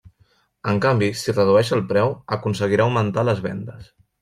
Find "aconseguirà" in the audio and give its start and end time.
2.39-2.89